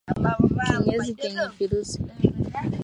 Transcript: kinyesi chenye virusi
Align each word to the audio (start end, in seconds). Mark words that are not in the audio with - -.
kinyesi 0.63 1.11
chenye 1.19 1.43
virusi 1.55 1.97